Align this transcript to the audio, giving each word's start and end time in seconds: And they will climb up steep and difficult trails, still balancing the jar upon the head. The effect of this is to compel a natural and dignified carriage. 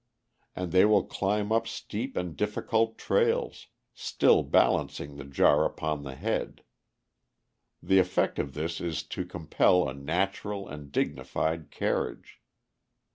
And 0.55 0.71
they 0.71 0.83
will 0.83 1.03
climb 1.03 1.51
up 1.51 1.67
steep 1.67 2.17
and 2.17 2.35
difficult 2.35 2.97
trails, 2.97 3.67
still 3.93 4.41
balancing 4.41 5.15
the 5.17 5.23
jar 5.23 5.63
upon 5.63 6.01
the 6.01 6.15
head. 6.15 6.63
The 7.83 7.99
effect 7.99 8.39
of 8.39 8.55
this 8.55 8.81
is 8.81 9.03
to 9.03 9.23
compel 9.25 9.87
a 9.87 9.93
natural 9.93 10.67
and 10.67 10.91
dignified 10.91 11.69
carriage. 11.69 12.41